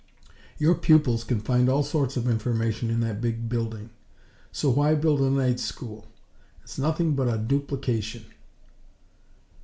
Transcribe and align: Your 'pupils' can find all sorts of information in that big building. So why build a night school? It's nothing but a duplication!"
Your 0.57 0.73
'pupils' 0.73 1.23
can 1.23 1.39
find 1.41 1.69
all 1.69 1.83
sorts 1.83 2.17
of 2.17 2.27
information 2.27 2.89
in 2.89 3.01
that 3.01 3.21
big 3.21 3.47
building. 3.47 3.91
So 4.51 4.71
why 4.71 4.95
build 4.95 5.21
a 5.21 5.29
night 5.29 5.59
school? 5.59 6.07
It's 6.63 6.79
nothing 6.79 7.13
but 7.13 7.31
a 7.31 7.37
duplication!" 7.37 8.25